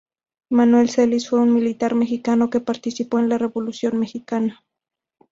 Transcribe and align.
Manuel 0.49 0.89
Celis 0.89 1.29
fue 1.29 1.41
un 1.41 1.53
militar 1.53 1.93
mexicano 1.93 2.49
que 2.49 2.59
participó 2.59 3.19
en 3.19 3.29
la 3.29 3.37
Revolución 3.37 3.99
mexicana. 3.99 4.65